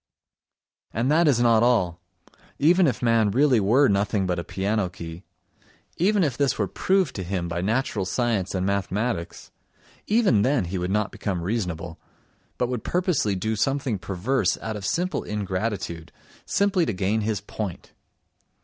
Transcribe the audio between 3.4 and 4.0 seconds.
were